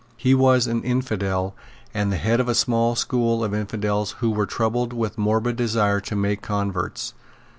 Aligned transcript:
He 0.17 0.33
was 0.33 0.65
an 0.65 0.81
infidel, 0.83 1.53
and 1.93 2.11
the 2.11 2.17
head 2.17 2.39
of 2.39 2.49
a 2.49 2.55
small 2.55 2.95
school 2.95 3.43
of 3.43 3.53
infidels 3.53 4.13
who 4.13 4.31
were 4.31 4.47
troubled 4.47 4.93
with 4.93 5.15
a 5.15 5.21
morbid 5.21 5.55
desire 5.57 5.99
to 5.99 6.15
make 6.15 6.41
converts. 6.41 7.13